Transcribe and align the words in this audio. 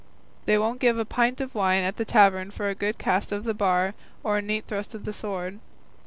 They 0.47 0.57
won't 0.57 0.79
give 0.79 0.97
a 0.97 1.05
pint 1.05 1.39
of 1.41 1.53
wine 1.53 1.83
at 1.83 1.97
the 1.97 2.05
tavern 2.05 2.49
for 2.49 2.67
a 2.67 2.73
good 2.73 2.97
cast 2.97 3.31
of 3.31 3.43
the 3.43 3.53
bar 3.53 3.93
or 4.23 4.35
a 4.39 4.41
neat 4.41 4.65
thrust 4.65 4.95
of 4.95 5.05
the 5.05 5.13
sword. 5.13 5.59